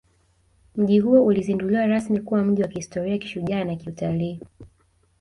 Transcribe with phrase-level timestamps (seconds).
[0.75, 4.39] Mji huo ulizinduliwa rasmi kuwa mji wa kihistoria kishujaa na kiutalii